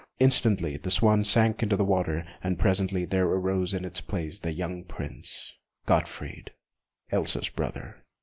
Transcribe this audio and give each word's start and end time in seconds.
Instantly, 0.19 0.77
the 0.77 0.89
swan 0.89 1.23
sank 1.23 1.61
into 1.61 1.75
the 1.75 1.85
water, 1.85 2.25
and 2.43 2.57
presently 2.57 3.05
there 3.05 3.27
arose 3.27 3.71
in 3.71 3.85
its 3.85 4.01
place 4.01 4.39
the 4.39 4.51
young 4.51 4.83
prince, 4.83 5.53
Gottfried, 5.85 6.49
Elsa's 7.11 7.49
brother. 7.49 8.03